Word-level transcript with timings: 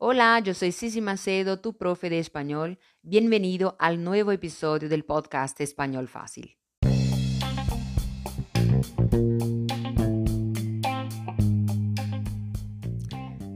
Hola, 0.00 0.38
yo 0.38 0.54
soy 0.54 0.70
Sisi 0.70 1.00
Macedo, 1.00 1.58
tu 1.58 1.76
profe 1.76 2.08
de 2.08 2.20
español. 2.20 2.78
Bienvenido 3.02 3.74
al 3.80 4.04
nuevo 4.04 4.30
episodio 4.30 4.88
del 4.88 5.04
podcast 5.04 5.60
Español 5.60 6.06
Fácil. 6.06 6.56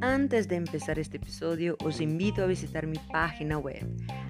Antes 0.00 0.46
de 0.46 0.54
empezar 0.54 1.00
este 1.00 1.16
episodio, 1.16 1.76
os 1.84 2.00
invito 2.00 2.44
a 2.44 2.46
visitar 2.46 2.86
mi 2.86 2.98
página 3.10 3.58
web. 3.58 3.84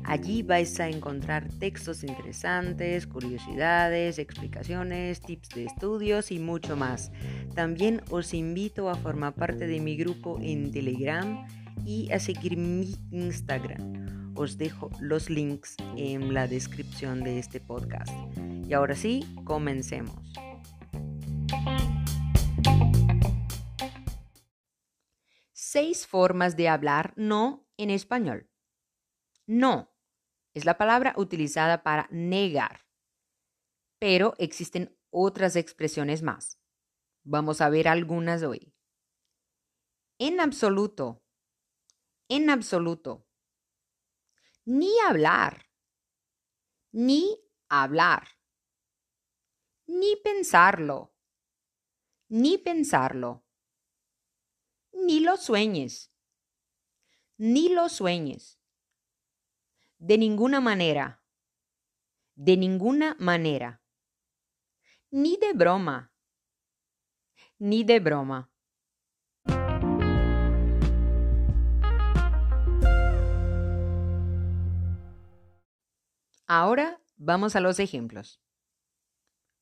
Allí 0.05 0.43
vais 0.43 0.81
a 0.81 0.89
encontrar 0.89 1.47
textos 1.59 2.05
interesantes, 2.05 3.07
curiosidades, 3.07 4.19
explicaciones, 4.19 5.21
tips 5.21 5.51
de 5.51 5.65
estudios 5.65 6.33
y 6.33 6.39
mucho 6.39 6.75
más. 6.75 7.13
También 7.55 8.01
os 8.09 8.33
invito 8.33 8.89
a 8.89 8.95
formar 8.95 9.35
parte 9.35 9.67
de 9.67 9.81
mi 9.81 9.97
grupo 9.97 10.39
en 10.41 10.71
Telegram 10.71 11.47
y 11.89 12.13
a 12.13 12.19
seguir 12.19 12.59
mi 12.59 12.97
Instagram. 13.11 14.35
Os 14.37 14.59
dejo 14.59 14.91
los 15.01 15.31
links 15.31 15.75
en 15.97 16.35
la 16.35 16.47
descripción 16.47 17.25
de 17.25 17.39
este 17.39 17.61
podcast. 17.61 18.13
Y 18.67 18.75
ahora 18.75 18.95
sí, 18.95 19.25
comencemos. 19.47 20.15
Seis 25.55 26.07
formas 26.07 26.59
de 26.59 26.69
hablar 26.69 27.15
no 27.17 27.67
en 27.79 27.89
español. 27.89 28.51
No 29.47 29.91
es 30.53 30.67
la 30.67 30.77
palabra 30.77 31.15
utilizada 31.17 31.83
para 31.83 32.07
negar, 32.11 32.81
pero 33.99 34.35
existen 34.37 34.95
otras 35.09 35.57
expresiones 35.57 36.23
más. 36.23 36.61
Vamos 37.25 37.63
a 37.63 37.71
ver 37.71 37.89
algunas 37.89 38.43
hoy. 38.43 38.75
En 40.19 40.41
absoluto 40.41 41.23
en 42.29 42.51
absoluto. 42.51 43.27
Ni 44.65 44.99
hablar. 45.01 45.67
Ni 46.93 47.39
hablar. 47.69 48.29
Ni 49.87 50.17
pensarlo. 50.23 51.15
Ni 52.29 52.59
pensarlo. 52.59 53.47
Ni 54.93 55.21
lo 55.21 55.37
sueñes. 55.37 56.13
Ni 57.39 57.71
lo 57.71 57.89
sueñes. 57.89 58.61
De 59.99 60.19
ninguna 60.19 60.61
manera. 60.61 61.25
De 62.35 62.57
ninguna 62.57 63.17
manera. 63.19 63.83
Ni 65.11 65.39
de 65.39 65.55
broma. 65.55 66.13
Ni 67.59 67.85
de 67.85 68.01
broma. 68.01 68.53
Ahora 76.51 76.99
vamos 77.17 77.57
a 77.57 77.61
los 77.61 77.79
ejemplos. 77.79 78.41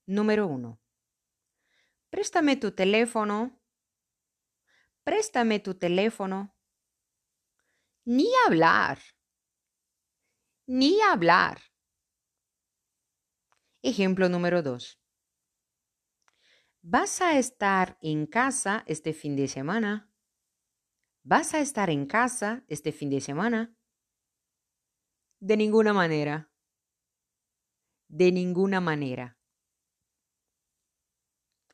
Número 0.06 0.46
1. 0.46 0.80
Préstame 2.10 2.56
tu 2.56 2.70
teléfono. 2.70 3.60
Préstame 5.02 5.58
tu 5.58 5.74
teléfono. 5.74 6.56
Ni 8.04 8.28
hablar. 8.46 9.00
Ni 10.68 11.00
hablar. 11.00 11.60
Ejemplo 13.82 14.28
número 14.28 14.62
2. 14.62 15.02
¿Vas 16.82 17.20
a 17.20 17.36
estar 17.36 17.98
en 18.00 18.26
casa 18.26 18.84
este 18.86 19.12
fin 19.12 19.34
de 19.34 19.48
semana? 19.48 20.08
¿Vas 21.24 21.52
a 21.52 21.58
estar 21.58 21.90
en 21.90 22.06
casa 22.06 22.64
este 22.68 22.92
fin 22.92 23.10
de 23.10 23.20
semana? 23.20 23.76
De 25.40 25.56
ninguna 25.56 25.92
manera. 25.92 26.48
De 28.08 28.32
ninguna 28.32 28.80
manera. 28.80 29.36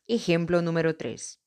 Ejemplo 0.06 0.62
número 0.62 0.96
3. 0.96 1.40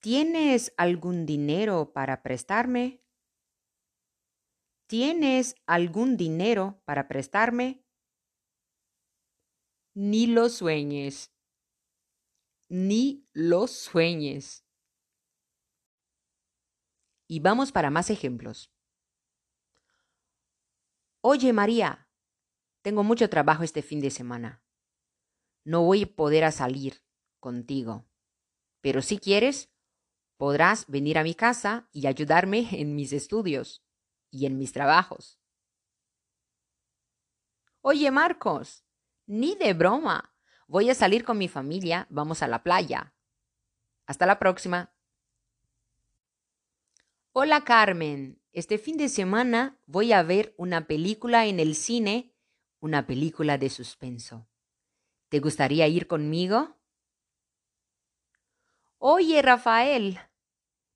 ¿Tienes 0.00 0.74
algún 0.76 1.26
dinero 1.26 1.92
para 1.92 2.22
prestarme? 2.22 3.04
¿Tienes 4.88 5.54
algún 5.66 6.16
dinero 6.16 6.82
para 6.84 7.06
prestarme? 7.06 7.84
Ni 9.94 10.26
lo 10.26 10.48
sueñes. 10.48 11.32
Ni 12.68 13.28
lo 13.32 13.68
sueñes. 13.68 14.66
Y 17.28 17.40
vamos 17.40 17.70
para 17.70 17.90
más 17.90 18.10
ejemplos. 18.10 18.72
Oye 21.20 21.52
María, 21.52 22.01
tengo 22.82 23.04
mucho 23.04 23.30
trabajo 23.30 23.62
este 23.62 23.82
fin 23.82 24.00
de 24.00 24.10
semana. 24.10 24.62
No 25.64 25.82
voy 25.82 26.02
a 26.02 26.06
poder 26.06 26.50
salir 26.52 27.02
contigo. 27.38 28.04
Pero 28.80 29.00
si 29.00 29.18
quieres, 29.18 29.70
podrás 30.36 30.86
venir 30.88 31.18
a 31.18 31.22
mi 31.22 31.34
casa 31.34 31.88
y 31.92 32.06
ayudarme 32.06 32.68
en 32.72 32.94
mis 32.94 33.12
estudios 33.12 33.84
y 34.30 34.46
en 34.46 34.58
mis 34.58 34.72
trabajos. 34.72 35.38
Oye, 37.80 38.10
Marcos, 38.10 38.84
ni 39.26 39.54
de 39.54 39.72
broma. 39.74 40.34
Voy 40.66 40.90
a 40.90 40.94
salir 40.94 41.24
con 41.24 41.38
mi 41.38 41.48
familia, 41.48 42.06
vamos 42.10 42.42
a 42.42 42.48
la 42.48 42.62
playa. 42.62 43.14
Hasta 44.06 44.26
la 44.26 44.38
próxima. 44.38 44.94
Hola 47.32 47.64
Carmen, 47.64 48.42
este 48.52 48.78
fin 48.78 48.96
de 48.96 49.08
semana 49.08 49.80
voy 49.86 50.12
a 50.12 50.22
ver 50.22 50.54
una 50.58 50.86
película 50.86 51.46
en 51.46 51.60
el 51.60 51.74
cine 51.74 52.31
una 52.82 53.06
película 53.06 53.58
de 53.58 53.70
suspenso. 53.70 54.48
¿Te 55.28 55.38
gustaría 55.38 55.86
ir 55.86 56.08
conmigo? 56.08 56.76
Oye, 58.98 59.40
Rafael, 59.40 60.18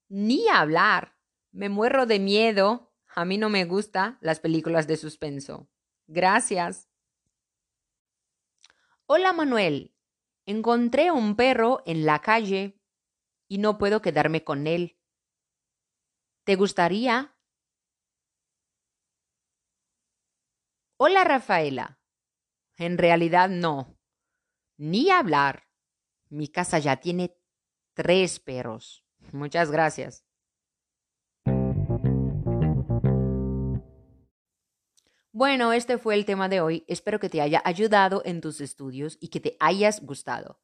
ni 0.08 0.48
hablar. 0.48 1.16
Me 1.52 1.68
muero 1.68 2.04
de 2.04 2.18
miedo. 2.18 2.92
A 3.14 3.24
mí 3.24 3.38
no 3.38 3.48
me 3.50 3.64
gustan 3.64 4.18
las 4.20 4.40
películas 4.40 4.88
de 4.88 4.96
suspenso. 4.96 5.70
Gracias. 6.08 6.90
Hola, 9.06 9.32
Manuel. 9.32 9.94
Encontré 10.44 11.12
un 11.12 11.36
perro 11.36 11.84
en 11.86 12.04
la 12.04 12.20
calle 12.20 12.80
y 13.46 13.58
no 13.58 13.78
puedo 13.78 14.02
quedarme 14.02 14.42
con 14.42 14.66
él. 14.66 14.98
¿Te 16.42 16.56
gustaría 16.56 17.35
Hola 20.98 21.24
Rafaela. 21.24 21.98
En 22.78 22.96
realidad 22.96 23.50
no. 23.50 23.98
Ni 24.78 25.10
hablar. 25.10 25.64
Mi 26.30 26.48
casa 26.48 26.78
ya 26.78 26.96
tiene 26.96 27.36
tres 27.92 28.40
perros. 28.40 29.04
Muchas 29.30 29.70
gracias. 29.70 30.24
Bueno, 35.32 35.74
este 35.74 35.98
fue 35.98 36.14
el 36.14 36.24
tema 36.24 36.48
de 36.48 36.62
hoy. 36.62 36.86
Espero 36.88 37.20
que 37.20 37.28
te 37.28 37.42
haya 37.42 37.60
ayudado 37.66 38.22
en 38.24 38.40
tus 38.40 38.62
estudios 38.62 39.18
y 39.20 39.28
que 39.28 39.40
te 39.40 39.58
hayas 39.60 40.00
gustado. 40.00 40.62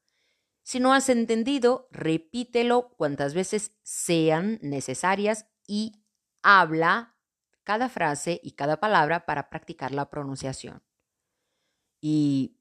Si 0.62 0.80
no 0.80 0.94
has 0.94 1.10
entendido, 1.10 1.88
repítelo 1.90 2.94
cuantas 2.96 3.34
veces 3.34 3.76
sean 3.82 4.58
necesarias 4.62 5.46
y 5.66 6.02
habla 6.42 7.16
cada 7.64 7.88
frase 7.88 8.40
y 8.42 8.52
cada 8.52 8.78
palabra 8.78 9.26
para 9.26 9.48
practicar 9.50 9.92
la 9.92 10.10
pronunciación. 10.10 10.82
Y 12.00 12.58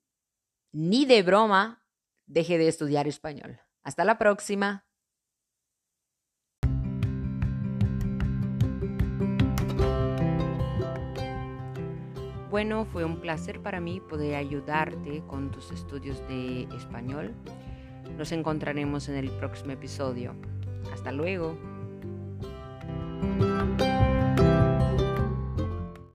ni 0.72 1.06
de 1.06 1.24
broma 1.24 1.84
deje 2.26 2.58
de 2.58 2.68
estudiar 2.68 3.08
español. 3.08 3.60
Hasta 3.84 4.06
la 4.06 4.18
próxima. 4.18 4.86
Bueno, 12.52 12.86
fue 12.86 13.06
un 13.06 13.22
placer 13.22 13.62
para 13.62 13.80
mí 13.80 14.02
poder 14.02 14.36
ayudarte 14.36 15.24
con 15.26 15.52
tus 15.52 15.72
estudios 15.72 16.20
de 16.28 16.64
español. 16.76 17.34
Nos 18.18 18.34
encontraremos 18.34 19.08
en 19.08 19.16
el 19.16 19.32
próximo 19.32 19.72
episodio. 19.72 20.36
Hasta 20.92 21.14
luego. 21.14 21.58